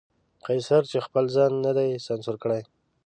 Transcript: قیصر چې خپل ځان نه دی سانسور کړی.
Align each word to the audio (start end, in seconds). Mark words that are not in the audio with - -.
قیصر 0.45 0.81
چې 0.91 0.97
خپل 1.05 1.25
ځان 1.35 1.51
نه 1.65 1.71
دی 1.77 1.89
سانسور 2.05 2.35
کړی. 2.43 2.61